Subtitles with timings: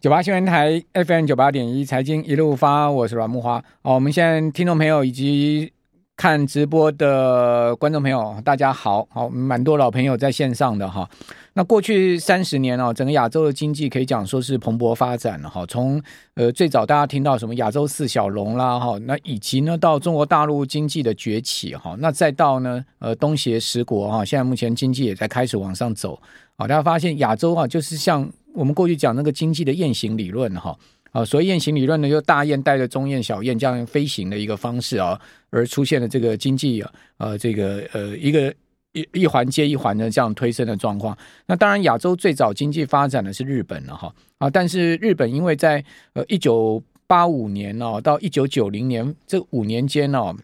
[0.00, 3.62] 九八新闻台 FM 九八点一财经一路发，我是阮木花。
[3.82, 5.70] 哦，我们现在听众朋友以及
[6.16, 11.06] 看直播的观众朋友，大家好，好，蛮多老朋友在线上的哈。
[11.52, 15.66] 那过去三十年哦，整个亚洲的经济可以讲说是蓬勃发展了哈。
[15.66, 26.18] 从呃最早大家听到什么亚洲四小龙啦哈，那以及呢到中国大陆经济的崛起哈，那再到呢呃东协十国哈，现在目前经济也在开始往上走。
[26.56, 28.26] 好，大家发现亚洲啊，就是像。
[28.52, 30.76] 我们过去讲那个经济的雁行理论哈
[31.12, 38.54] 啊，所谓雁行理论呢，就大雁带着中雁、小雁这样飞行的一个方式啊，而出现了这个经济啊呃这个呃一个
[38.92, 41.16] 一一环接一环的这样推升的状况。
[41.46, 50.34] 那当然，亚洲最早经济发展的是日本了哈啊，但是日本因为在呃一九八五年哦到一九九零年这五年间哦，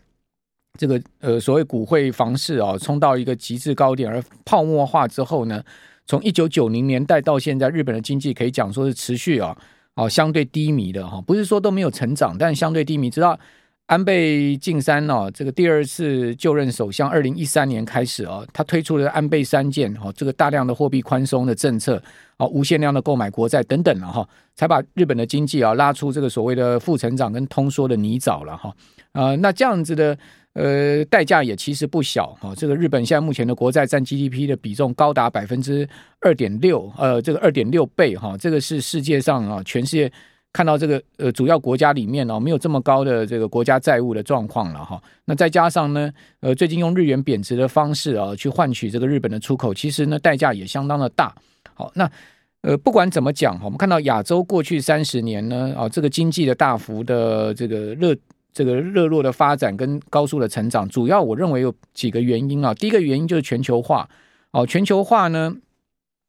[0.79, 5.63] 这个呃所谓股汇房市啊冲到一个极致高点，而泡沫化之后呢。
[6.07, 9.57] 从一九九零年代到现在，日本的经济可以讲说是持续啊，
[9.95, 13.11] 哦，相对低迷的哈，不是说都没有成长，但相对低迷。
[13.11, 13.39] 直到
[13.87, 22.01] 安倍晋三呢，这个第二次就任首相，二零一三年开始啊，他推出了安倍三件哈，这个大量的货币宽松的政策，
[22.37, 28.73] 啊，无限量的购买国债等等了哈，才把日本的经济啊拉出这个所谓的负成长跟通缩的泥沼了哈，
[29.13, 30.17] 呃，那这样子的。
[30.57, 32.55] 呃，代价也其实不小哈。
[32.57, 35.87] 这个日本现在目前的国债占 GDP 的比重高达百分之
[36.23, 38.35] 二点六，呃，这个二点六倍哈。
[38.39, 40.11] 这个是世界上啊，全世界
[40.55, 44.99] 看到这个呃主要国家里面哦，没有这么高的这个国家债务的状况了哈。
[45.27, 51.35] 那再加上呢，呃，最近用日元贬值的方式啊，去换取这个日本的出口，其实呢，代价也相当的大。
[51.75, 52.11] 好，那
[52.63, 58.17] 呃，不管怎么讲，我们看到亚洲过去三十年呢，啊，这个经济的大幅的这个热。
[58.57, 62.73] 这个热络的发展跟高速的成长，主要我认为有几个原因啊。
[62.73, 64.09] 第一个原因就是全球化
[64.53, 65.55] 哦，全球化呢，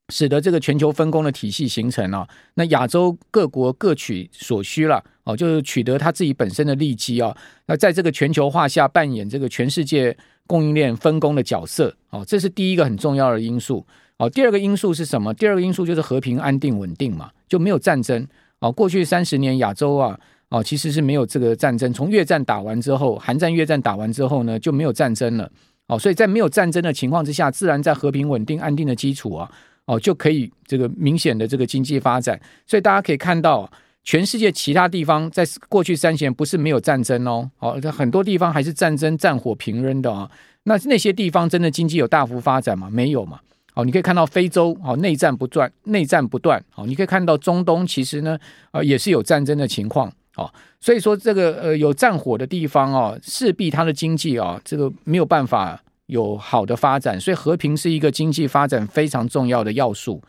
[0.09, 2.27] 使得这个全球分工的体系形成啊。
[2.55, 7.33] 那亚洲各国各取所需了哦，就是取得他自己本身的利基啊。
[7.67, 14.29] 那在这个全球化下，扮演这个全世界供应链分工的角色哦，这是第一个很重要的因素哦。
[14.29, 15.33] 第二个因素是什么？
[15.33, 18.27] 第二个因素就是和平、安定、稳定嘛，就没有战争
[18.59, 18.69] 哦。
[18.69, 20.19] 过去三十年亚洲啊。
[20.49, 21.91] 哦，其实是没有这个战争。
[21.91, 25.51] 从越战打完之后，韩战、越战打完之后呢，就没有战争了。
[25.87, 29.49] 哦，所以在没有战争的情况之下，自然在和平、稳定、安定的基础啊，
[29.85, 32.39] 哦，就可以这个明显的这个经济发展。
[32.65, 33.69] 所以大家可以看到，
[34.03, 40.29] 全世界其他地方在过去三十年不是没有战争哦，哦，很多地方还是战争战火频仍的啊。
[40.63, 42.89] 那那些地方真的经济有大幅发展吗？
[42.89, 43.39] 没有嘛。
[43.73, 46.61] 哦，你可以看到非洲哦，内战不断，内战不断。
[46.75, 48.37] 哦，你可以看到中东其实呢，
[48.71, 50.11] 呃，也是有战争的情况。
[50.37, 50.47] 哦，
[50.79, 60.21] 所以说这个呃有战火的地方哦，势必它的经济啊，这个没有办法有好的发展，所以和平是一个经济发展非常重要的要素。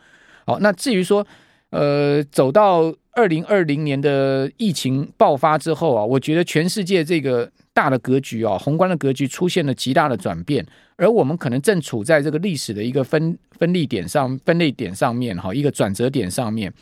[0.45, 1.25] 好，那至于说
[1.69, 10.65] 呃走到二零二零年的疫情爆发之后啊，我觉得全世界这个大的格局啊，宏观的格局出现了极大的转变，
[10.95, 16.73] 而我们可能正处在这个历史的一个分分立点上、分类点上面哈，一个转折点上面。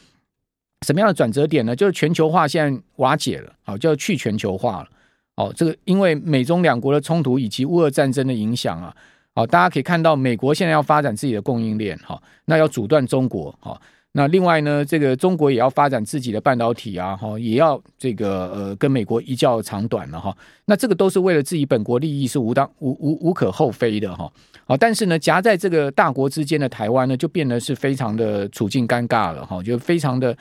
[0.86, 1.76] 什么样的转折点呢？
[1.76, 4.88] 就是全球化现在瓦解了，好，就要去全球化了。
[5.36, 8.96] 哦，这个因为美中两国的冲突以及乌俄战争的影响啊，
[9.36, 13.80] 好，大家可以看到，美国现在要发展自己的供应链，哈，那要阻断中国，哈，
[14.18, 20.36] 那另外呢，这个中国也要发展自己的半导体啊，哈，也要这个呃跟美国一较长短了，哈，
[20.66, 24.32] 那这个都是为了自己本国利益，是无当无无无可厚非的，哈，
[24.66, 30.36] 好，但是呢，夹在这个大国之间的台湾呢，就变得是非常的处境尴尬了，哈，就非常的。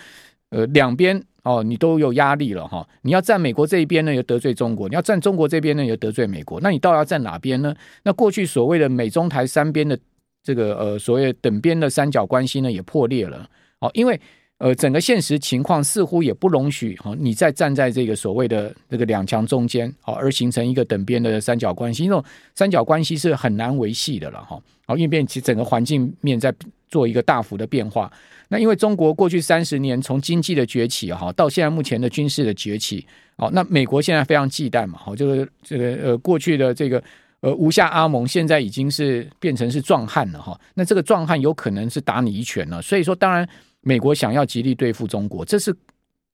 [0.50, 2.88] 呃，两边哦，你都有压力了哈。
[3.02, 6.60] 你要站美国这一边呢，又得罪中国；你要站中国这边呢，又得罪美国。
[6.60, 7.74] 那你到底要站哪边呢？
[8.04, 9.98] 那过去所谓的美中台三边的
[10.44, 13.44] 这个呃所谓等边的三角关系呢，也破裂了
[13.86, 13.90] 哦。
[13.94, 14.20] 因为
[14.58, 22.04] 呃，整个现实情况似乎也不容许哈，你再站在这个所谓的这个两强中间，哦而形成一个等边的三角关系。
[22.04, 24.58] 这种三角关系是很难维系的了哈。
[24.86, 26.54] 好，因为变其整个环境面在
[26.88, 28.10] 做一个大幅的变化。
[28.48, 33.04] 那因为中国过去三十年从经济的崛起哈，到现在目前的军事的崛起，
[33.36, 37.02] 哦，那美国现在非常忌惮嘛，哦，就是这个呃过去的这个
[37.40, 43.46] 呃吴下阿蒙现在已经是变成是壮汉了哈，那这个壮汉有可能是打你一拳了，所以说当然
[43.86, 45.72] 美国想要极力对付中国，这是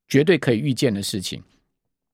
[0.07, 1.39] 绝对可以预见的事情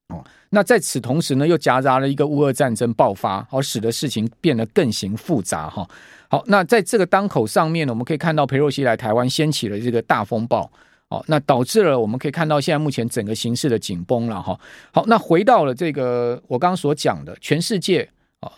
[0.09, 0.21] 哦。
[0.49, 5.89] 那在此同时呢，又夹杂了一个乌俄战争爆发，而使得事情变得更形复杂哈。
[6.27, 10.69] 好，那在这个当口上面呢，我们可以看到裴洛西来台湾掀起了这个大风暴，
[11.07, 14.59] 哦，那导致了我们可以看到现在目前整个形势的紧绷了哈。
[14.91, 18.09] 好，那回到了这个我刚刚所讲的全世界
[18.41, 18.51] 啊，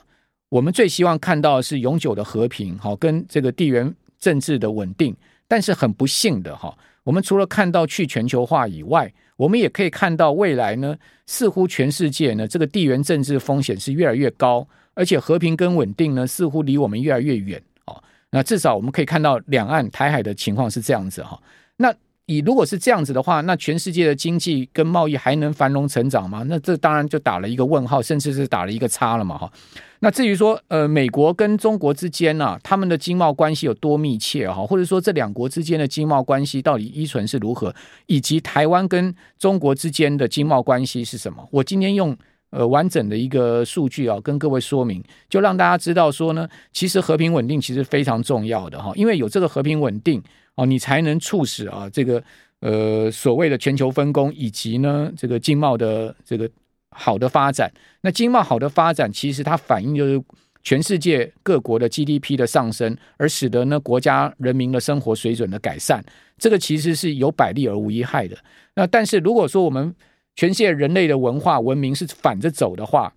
[0.50, 5.16] 我们最希望看到的是永久的和平，好，跟这个地缘政治的稳定，
[5.52, 10.96] 但是很不幸的哈，我们除了看到去全球化以外，我们也可以看到未来呢，
[11.26, 18.02] 似乎全世界呢这个地缘政治风险是越来越高，而且和平跟稳定呢似乎离我们越来越远哦。
[18.30, 21.38] 那至少我们可以看到两岸台海的情况是这样子哈。
[21.76, 21.94] 那
[22.32, 26.44] 以如果是这样子的话，那全世界的经济跟贸易还能繁荣成长吗？
[26.48, 29.52] 那这当然就打了一个问号，甚至是打了一个叉了嘛哈。
[30.00, 37.76] 那至于说，呃，美国跟中国之间呢、啊，他们的经贸关系有多密切哈，或者说这两国之间的经贸关系到底依存是如何，
[38.08, 41.46] 以及台湾跟中国之间的经贸关系是什么？
[41.52, 42.18] 我今天用
[42.50, 50.24] 呃完整的一个数据啊，跟各位说明，就让大家知道说呢，其实和平稳定其实非常重要的哈，因为有这个和平稳定
[50.62, 52.24] 哦，你才能促使啊这个
[52.60, 56.50] 呃所谓的全球分工以及呢这个经贸的这个。
[56.94, 57.72] 好的发展，
[58.02, 60.22] 那经贸好的发展，其实它反映就是
[60.62, 66.04] 全世界各国的 GDP 的上升，而使得呢国家人民的生活水准的改善，
[66.38, 68.38] 这个其实是有百利而无一害的。
[68.76, 69.96] 那但是如果说我们
[70.36, 73.14] 全世界人类的文化文明是反着走的话，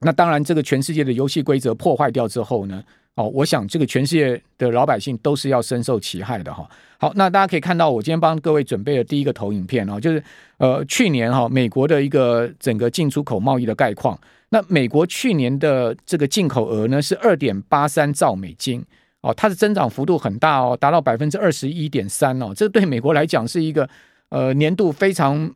[0.00, 2.82] 那当然这个全世界的游戏规则破坏掉之后呢？
[3.16, 6.68] 哦，我想这个全世界的老百姓都是要深受其害的哈。
[6.98, 10.22] 好，那大家可以看到，我今天帮各位准备的第一个投影片哦，就是
[10.58, 14.18] 呃去年哈美国的一个整个进出口贸易的概况。
[14.50, 18.84] 那美国去年的这个进口额呢是二点八三兆美金
[19.22, 23.88] 哦，它的增长幅度很大哦，达到百分之二十一点三哦，这对美国来讲是一个
[24.28, 25.50] 呃年度非常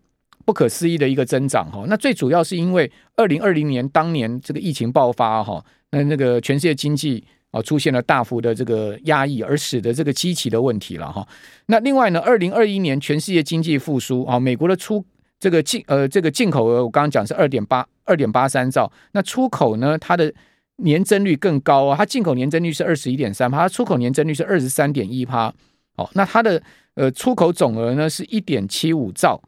[0.47, 1.85] 不可思议的一个增长哈。
[1.87, 7.23] 那最主要是因为二零二零年当年这个疫情爆发哈，那那个全世界经济。
[7.51, 11.27] 啊，出现了大幅的这个压抑，而使得这个机器的问题了哈。
[11.67, 15.05] 那另外呢，二零二一年全世界经济复苏啊，美国的出
[15.39, 20.33] 这个进呃这个进口额，我刚刚讲是二点八二点八三兆，那出口呢，它的
[20.77, 25.53] 年增率更高啊，它进口年增率是二十一点三趴，它出口年增率是二十三点一趴。
[25.97, 26.63] 哦，那它的
[26.95, 29.43] 呃出口总额呢是一点七五兆，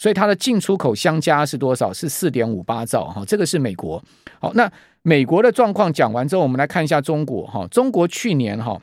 [0.00, 1.92] 所以它的进出口相加是多少？
[1.92, 4.02] 是四点五八兆哈，这个是美国。
[4.40, 4.72] 好，那。
[5.02, 7.66] 美国的状况讲完之后，我们来看一下中国哈。
[7.68, 8.78] 中国去年哈，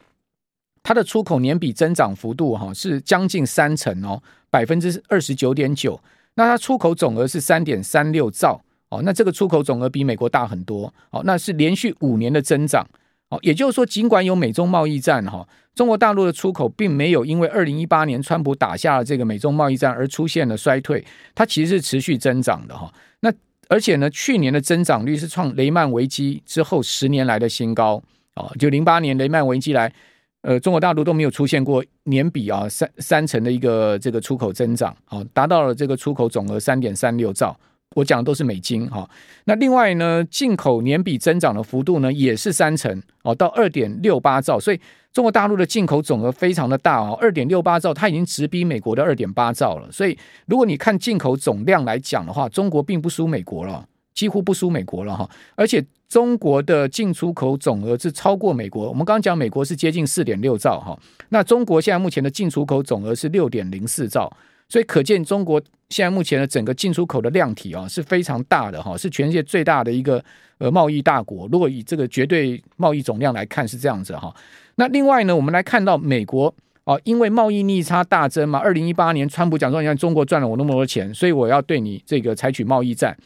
[0.81, 4.19] 它的出口年比增长幅度哈是将近三成哦，
[4.49, 5.99] 百分之二十九点九。
[6.33, 8.59] 那它出口总额是三点三六兆
[8.89, 12.83] 哦，那这个出口总额比美国大很多哦，那是连续五年的增长
[13.29, 13.37] 哦。
[13.43, 15.47] 也就是说，尽管有美中贸易战哈，
[15.77, 22.91] 中国大陆的出口并没有因为二零一八年川普打下了这个美中贸易战而出现了衰退，它其实是持续增长的哈。
[23.19, 23.31] 那
[23.69, 28.01] 而且呢，去年的增长率是创雷曼危机之后十年来的新高
[28.33, 29.93] 啊，就零八年雷曼危机来，
[30.41, 37.55] 呃，中国大陆都没有出现过年比啊三三成的一个这个出口增长，啊，达到了这个出口总额三点三六兆。
[37.97, 39.09] 我讲的都是美金哈，
[39.45, 44.79] 那另外呢，进口年比增长的幅度呢也是三成哦，到二点六八兆，所以
[45.11, 49.91] 中国大陆的进口总额非常的大哦，二点六八兆，它已经直逼美国的二点八兆了。
[49.91, 50.15] 所以
[50.45, 53.83] 如果你看进口总量来讲的话，中国并不输美国了，
[54.13, 55.27] 几乎不输美国了哈。
[55.55, 60.95] 而且中国的进出口总额是超过美国，我们刚刚讲美国是接近四点六兆哈，
[61.29, 64.31] 那中国现在目前的进出口总额是六点零四兆。
[64.69, 70.21] 所以可见，中国现在目前的整个进出口的量体啊是非常大的哈，是全世界最大的一个
[70.57, 71.47] 呃贸易大国。
[71.49, 74.35] 如果以这个绝对贸易总量来看是这样子哈。
[74.75, 76.53] 那另外呢，我们来看到美国
[76.83, 83.17] 啊，因为贸易逆差大增嘛，二零一八年川普讲说，你看中国赚了我那么多钱，所以我要对你这个采取贸易战，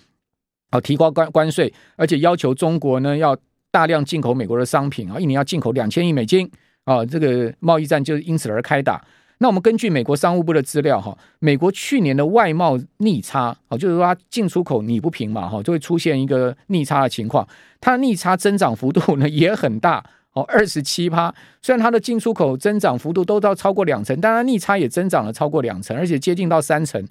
[0.69, 3.35] 啊，提高关关税，而且要求中国呢要
[3.71, 6.47] 大量进口美国的商品啊，一年要进口两千亿美金
[6.83, 9.03] 啊，这个贸易战就因此而开打。
[9.41, 17.45] 那我们根据美国商务部的资料，哈，美国去年的外贸逆差，哦，就是说它进出口你不平嘛，哈，就会出现一个逆差的情况。
[17.79, 21.33] 它的逆差增长幅度呢也很大，哦，二十七趴。
[21.59, 27.03] 虽然它的进出口增长幅度都到超过两成，但它逆差也增长了超过两成，而且接近到三成。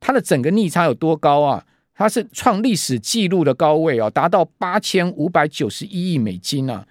[0.00, 1.64] 它的整个逆差有多高啊？
[1.94, 6.84] 它是创历史纪录的高位哦，达到八千五百九十一亿美金啊。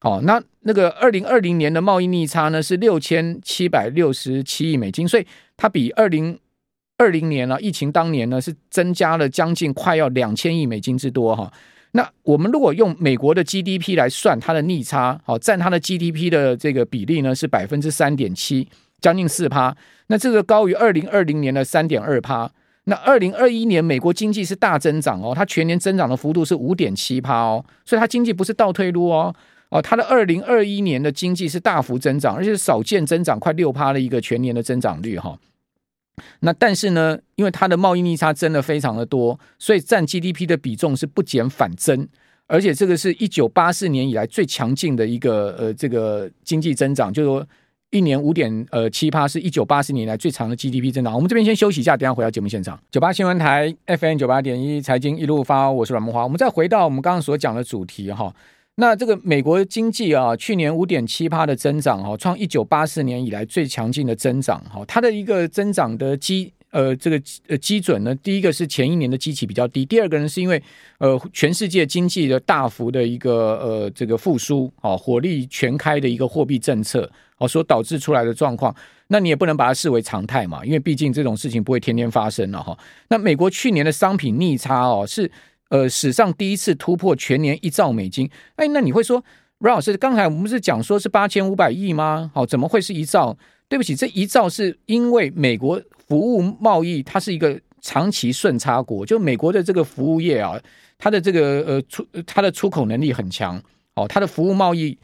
[0.00, 5.26] 好，那那个二零二零年的贸易逆差呢是六千七百六十七亿美金，所以
[5.56, 6.38] 它比二零
[6.98, 11.52] 二零年啊疫情当年呢是增加了将近快要两千亿美金之多哈。
[11.92, 18.68] 那我们如果用美国的 GDP 来算它的逆差，好，占它的 GDP 的这个比例呢是百分之三点七，
[19.00, 19.76] 将近四趴。
[20.06, 22.48] 那这个高于二零二零年的三点二趴。
[22.84, 29.34] 那二零二一年美国经济是大增长哦，它全年增长的幅度是五点七趴哦，所以它经济不是倒退路哦。
[29.70, 35.38] 哦，它的二零二一年的经济是大幅增长，而且少见增长快六趴的一个全年的增长率哈。
[36.40, 42.08] 那但是呢，因为它的贸易逆差增的非常的多，所以占 GDP 的比重是不减反增，
[42.46, 47.46] 而且这个是一九八四年以来最强劲的一个呃这个经济增长，就是说
[47.90, 51.14] 一年五点呃七趴，是一九八四年来最长的 GDP 增长。
[51.14, 52.80] 我们这边先休息一下，等下回到节目现场。
[52.90, 56.24] 九八新闻台 FM 九八点一财经一路发，我是阮慕驊。
[56.24, 58.34] 我们再回到我们刚刚所讲的主题哈。
[58.80, 64.84] 那这个美国经济啊，去年五点七趴的增长哈，创一九八四年以来最强劲的增长哈。
[64.86, 70.62] 它的一个增长的基呃这个呃基准呢，第一个是前一年的基期比较低，第二个呢是因为
[70.98, 77.10] 呃全世界经济的大幅的一个呃这个复苏啊，火力全开的一个货币政策。
[77.38, 78.74] 哦，所导致出来的状况，
[79.06, 82.76] 那你也不能把它视为常态嘛，因为毕竟这种事情不会天天发生了哈。
[83.10, 85.30] 那美国去年的商品逆差哦，是
[85.68, 88.30] 呃史上第一次突破全年一兆美金。
[88.56, 89.22] 哎，那你会说，
[89.58, 92.30] 阮老师，刚才我们不是讲说是八千五百亿吗？
[92.34, 93.36] 好，怎么会是一兆？
[93.68, 100.60] 对不起，这一兆是因为美国服务贸易它是一个长期顺差国，就美国的这个服务业啊，
[100.96, 103.62] 它的这个呃出它的出口能力很强
[103.94, 104.98] 哦，它的服务贸易。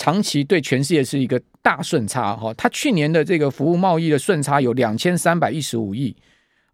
[0.00, 6.14] 长期对全世界是一个大顺差哈，它去年的这个服务贸易的顺差有两千三百一十五亿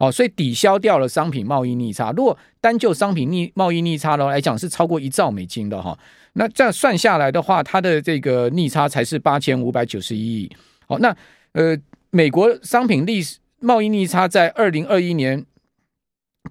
[0.05, 2.13] 哦，所以抵消掉了商品贸易逆差。
[2.13, 5.99] 如果单就商品逆贸易逆差的来讲，是超过一兆美金的哈。
[6.35, 10.57] 那这样算下来的话，它的这个逆差才是八千五百九十一亿。
[10.87, 11.17] 好，那
[11.53, 11.79] 呃，
[12.11, 15.45] 美国商品历史贸易逆差在二零二一年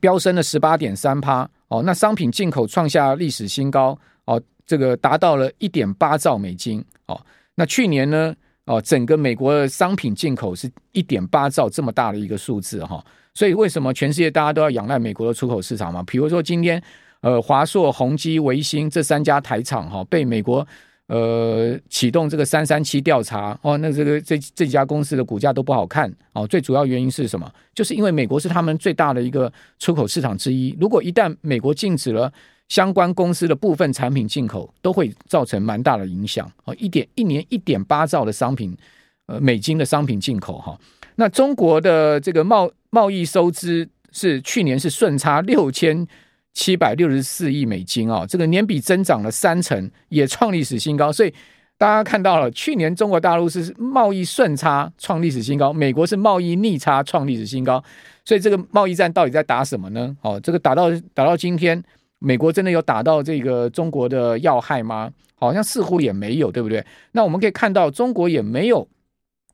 [0.01, 4.41] 飙升了十八点三趴哦，那商品进口创下历史新高哦。
[4.65, 7.21] 这个达到了一点八兆美金哦，
[7.53, 8.33] 那去年呢
[8.65, 13.03] 哦，整个美国的商品进口是一点八兆这么大的一个数字哈，
[13.33, 16.03] 所以为什么全世界大家都要仰赖美国的出口市场嘛？
[16.03, 16.81] 比如说今天
[17.21, 20.65] 呃华硕、宏基、微星这三家台厂哈，被美国
[21.07, 27.51] 呃启动这个三三七调查哦，那这个这这几家公司的股价都不好看哦，最主要原因是什么？
[27.73, 32.31] 就是因为美国是他们最大的一个出口市场之一，如果一旦美国禁止了。
[32.69, 38.75] 相关公司的部分产品进口都会造成蛮大的影响啊，一点一年一点八兆的商品，
[39.27, 40.75] 呃，美金的商品进口哈。
[41.15, 46.07] 那中国的这个贸贸易收支是去年是顺差六千
[46.53, 51.11] 七百六十四亿美金啊，这个年比增长了三成，也创历史新高。
[51.11, 51.33] 所以
[51.77, 57.83] 大家看到了，去年中国大陆是贸易顺差创历史新高，美国是贸易逆差创历史新高。
[58.25, 60.15] 所以这个贸易战到底在打什么呢？
[60.21, 61.83] 哦，这个打到打到今天。
[62.25, 65.11] 美国真的有打到这个中国的要害吗？
[65.35, 66.81] 好像似乎也没有，对不对？
[67.11, 68.87] 那我们可以看到，中国也没有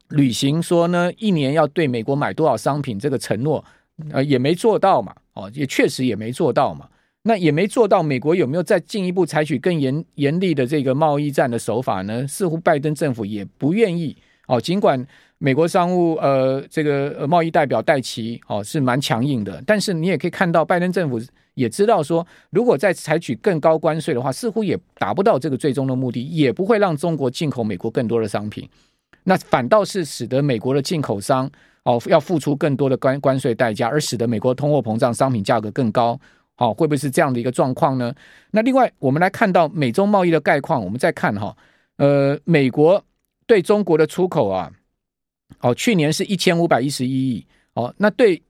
[0.09, 3.63] 履行说呢，一年要对美国买多少商品这个承诺，
[4.11, 5.15] 呃，也没做到嘛。
[5.33, 6.87] 哦，也确实也没做到嘛。
[7.23, 12.27] 那也没做到，美国有没有再进一步采取更严严厉的这个贸易战的手法呢？
[12.27, 14.15] 似乎拜登政府也不愿意。
[14.47, 15.05] 哦，尽管
[15.37, 21.19] 美国商务呃这个贸易代表戴琪哦是蛮强硬的，但是你也可以看到拜登政府。
[21.55, 28.65] 也知道说，如果再采取更高关税的话，似乎也达不到这个最终的目的，也不会让中国进口美国更多的商品，
[29.23, 31.49] 那反倒是使得美国的进口商
[31.83, 36.19] 哦要付出更多的关关税代价，而使得美国通货膨胀，商品价格更高，
[36.55, 38.13] 好，会不会是这样的一个状况呢？
[38.51, 41.55] 那另外，我们来看到美中贸易的概况，我们再看哈，
[41.97, 43.03] 呃，美国
[43.45, 44.71] 对中国的出口啊，
[45.61, 48.41] 哦，去年是一千五百一十一亿，哦，那对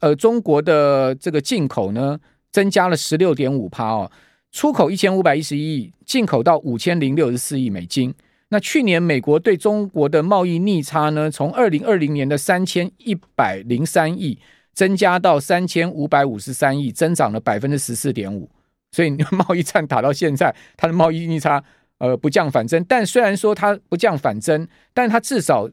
[0.00, 2.18] 呃中国的这个进口呢？
[2.52, 4.08] 增加了十六点五趴哦，
[4.52, 8.14] 出口一千五百一十一亿，进口到五千零六十四亿美金。
[8.48, 14.38] 那去年美国对中国的贸易逆差呢，从二零二零年的三千一百零三亿
[14.72, 18.48] 增加到三千五百五十三亿，增长了百分之十四点五。
[18.92, 21.62] 所以 贸易战打到现在，它的贸易逆差
[21.98, 22.84] 呃不降反增。
[22.88, 25.68] 但虽然说它不降反增，但它至少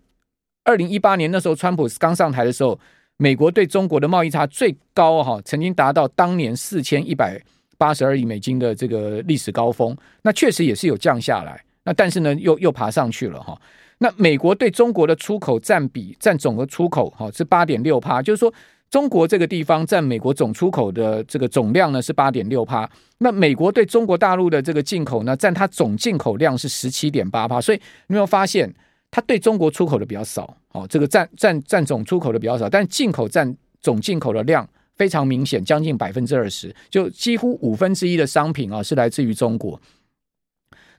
[0.63, 2.79] 二零一八年那时候川普刚上台的时候。
[3.17, 7.39] 美国对中国的贸易差最高哈，曾经达到当年四千一百
[7.77, 9.95] 八十二亿美金的这个历史高峰。
[10.23, 13.59] 那确实也是有降下来，那但是呢，又又爬上去了哈。
[13.97, 18.53] 那美国对中国的出口占比占总的出口哈是八点六趴，就是说
[18.89, 22.89] 中国这个地方占美国总出口的这个总量呢是八点六趴。
[23.19, 27.61] 那美国对中国大陆的这个进口呢，占它总进口量是十七点八趴。
[27.61, 28.73] 所以你有没有发现？
[29.13, 39.77] 它对中国出口的比较少，哦，这个占占占总出口的比较少，但进口占总进口的量非常明显，将近百分之二十，就几乎五分之一的商品啊是来自于中国。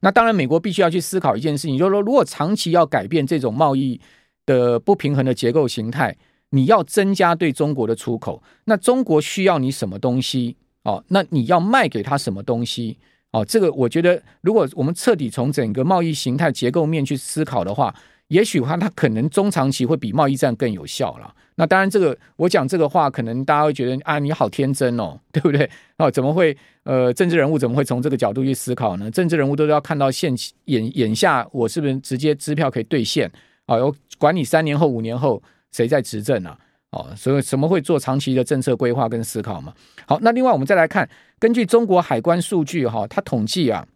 [0.04, 4.00] 那当然，美国必须要去思考一件事情，就是说，如果长期要改变这种贸易
[4.44, 6.16] 的不平衡的结构形态，
[6.50, 10.56] 你要增加对中国的出口，那中国需要你什么东西？
[10.82, 12.98] 哦，那你要卖给他什么东西？
[13.30, 17.94] 哦，这个我觉得，如果我们彻底从整个贸易形态结构面去思考的话，
[18.32, 21.34] 也许话它可能中长期会比贸易战更有效了。
[21.56, 25.68] 那当然，这个我讲这个话，可能大家会觉得啊，你好天真哦， 对不对？
[25.98, 26.56] 哦，怎么会？
[26.84, 29.10] 呃，政治人物怎么会从这个角度去思考呢？
[29.10, 30.34] 政治人物都是要看到现
[30.64, 33.30] 眼眼下，我是不是直接支票可以兑现？
[33.66, 36.58] 哦，有管你三年后、五年后谁在执政啊？
[36.90, 39.74] 哦，所以什么会做长期的政策规划跟思考嘛？
[40.06, 41.08] 好，那另外我们再来看，
[41.38, 43.86] 根据中国海关数据哈，它统计啊，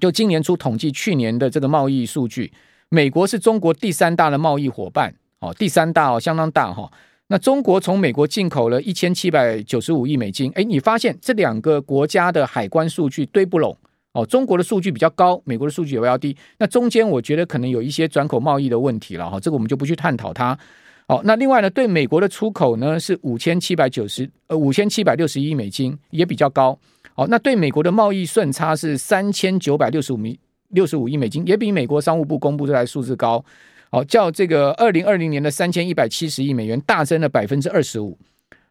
[0.00, 2.52] 就今年初统计去年的这个贸易数据，
[2.92, 6.90] 美国是中国第三大的贸易伙伴，哦，第三大哦，相当大哈。
[7.28, 13.76] 那中国从美国进口了一千七百九十五亿美金，哎，你发现这两个国家的海关数据对不拢
[14.12, 20.58] 哦，中国的数据比较高，美国的数据也比较低，那中间我觉得可能有一些转口贸易的问题了哈，这个我们就不去探讨它。
[21.06, 26.76] 哦，那另外呢，对美国的出口呢是五千七百九十呃五千七百六十亿美金，也比较高。
[27.14, 30.36] 哦，那对美国的贸易顺差是三千九百六十五米
[30.70, 33.44] 六十五亿美金，也比美国商务部公布这台数字高。
[33.90, 38.18] 好，较这个二零二零年的三千一百七十亿美元大增了百分之二十五。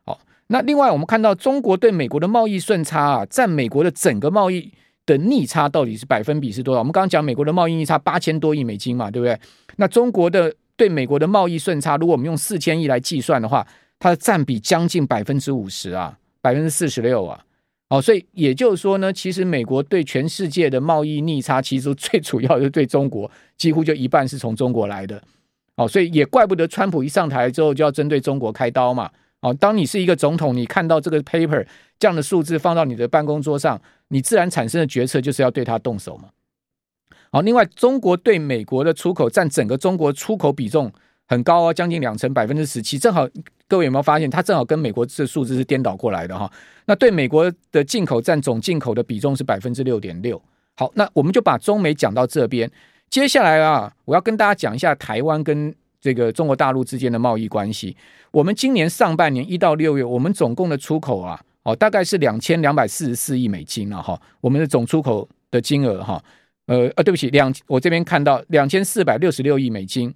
[0.05, 4.71] 好，那另外我们看到中国对美国的贸易顺差啊，占美国的整个贸易
[5.05, 6.79] 的逆差到底是百分比是多少？
[6.79, 9.39] 我们刚刚讲美国的贸易逆差八千多亿美金嘛，对不对？
[9.77, 10.53] 那中国的。
[10.79, 13.67] 对美国的贸易顺差，如果我们用四千亿来计算的话，
[13.99, 17.37] 它的占比将近百分之五十啊，百分之四十六啊。
[17.89, 25.21] 哦，所以也就是说呢，其实美国对全世界的贸易逆差，其实 最主要是对中国，几乎就一半是从中国来的。
[25.75, 29.09] 哦，所以也怪不得川普一上台之后就要针对中国开刀嘛。
[29.41, 31.65] 哦，当你是一个总统，你看到这个 paper
[31.97, 36.29] 这样的数字放到你的办公桌上，你自然产生的决策就是要对他动手嘛。
[37.31, 40.91] 好，另外，中国对美国的出口占整个中国出口比重
[41.29, 42.97] 很高哦，将近两成，百分之十七。
[42.97, 43.25] 正好，
[43.67, 46.51] 各位有没有发现，它正好跟美国这数字是颠倒过来的哈？
[46.85, 50.41] 那对美国的进口占总进口的比重是百分之六点六。
[50.75, 52.69] 好，那我们就把中美讲到这边。
[53.11, 57.95] 接下来啊，我要跟大家讲一下台湾跟这个中国大陆之间的贸易关系。
[58.31, 64.19] 我们今年上半年一到六月，我们总共的出口啊，哦，大概是两千两百四十四亿美金了哈。
[64.41, 66.19] 我们的总出口的金额哈。
[66.65, 70.11] 呃呃，对不起，两我这边看到两千四百六十六亿美金。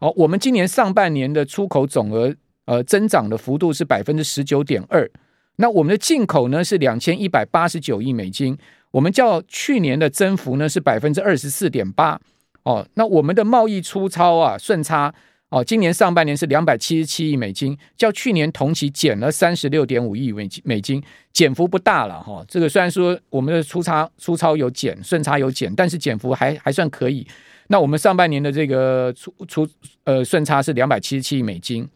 [0.00, 2.32] 好，我们今年上半年的出口总额
[2.66, 5.10] 呃增长的幅度是百分之十九点二。
[5.56, 8.56] 那我们的进口呢是两千一百八十九亿美金，
[8.92, 12.20] 我们较去年的增幅呢是百分之二十四点八。
[12.62, 15.12] 哦，那我们的贸易出超啊顺差。
[15.50, 22.44] 哦，今年上半年是两百七十七亿美金，较去年同期减了三十六点五亿美金，美金减幅不大了哈、哦。
[22.46, 27.26] 这个虽然说我们的出差出超有减，顺差有减，但是减幅还还算可以。
[27.68, 29.68] 那我们上半年的这个出出
[30.04, 31.88] 呃顺差是两百七十七亿美金，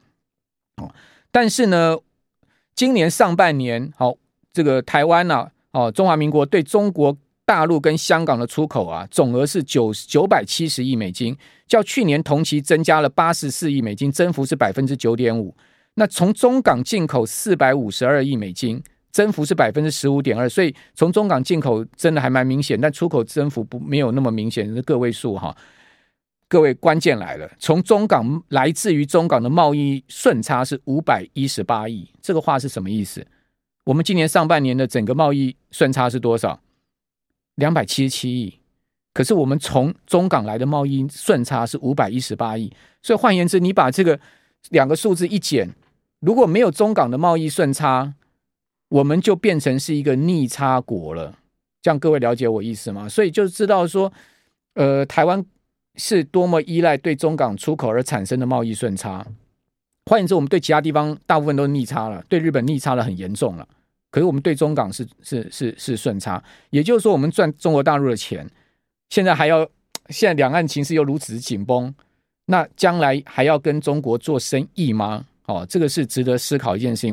[0.76, 0.90] 哦，
[1.30, 1.98] 但是呢，
[2.74, 4.18] 今年上半年好、哦，
[4.52, 7.16] 这个台湾呢、啊，哦，中华民国对中国。
[7.44, 15.54] 大陆跟香港的出口啊，总额是九九百七十亿美金，较去年同期增加了八十四亿美金，增幅是百分之九点五。
[15.94, 18.80] 那从中港进口四百五十二亿美金，
[19.12, 20.48] 增幅是百分之十五点二。
[20.48, 25.56] 所以从中港进口真的还蛮明显，但出口增幅不没有那么明显，是个位数哈。
[26.48, 33.26] 各位关键来了，从中港来自于中港的贸易顺差是五百一十八亿，这个话是什么意思？
[33.84, 36.60] 我们今年上半年的整个贸易顺差是多少？
[37.54, 38.58] 两百七十七亿，
[39.14, 42.70] 可是我们从中港来的贸易顺差是五百一十八亿，
[43.02, 44.20] 所以换言之，你把这个
[44.68, 45.70] 两个数字一减，
[46.20, 48.12] 如果没有中港的贸易顺差，
[48.92, 51.34] 我们就变成是一个逆差国了。
[51.80, 53.08] 这样各位了解我意思吗？
[53.08, 54.12] 所以就知道说，
[54.74, 55.42] 呃，台湾
[55.96, 59.26] 是多么依赖对中港出口而产生的贸易顺差。
[60.10, 63.66] 换言之，我们对其他地方大部分都是逆差了，对日本逆差的很严重了。
[64.10, 68.46] 可是我们对中港是是是是顺差，也就是说，我们赚中国大陆的钱，
[69.08, 69.66] 现在还要
[70.10, 71.94] 现在两岸情势又如此紧绷，
[72.44, 75.24] 那将来还要跟中国做生意吗？
[75.46, 77.10] 哦，这个是值得思考一件事情。